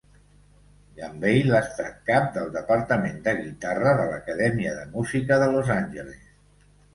[1.01, 6.27] Gambale ha estat cap del departament de guitarra de l'acadèmia de música de Los Angeles.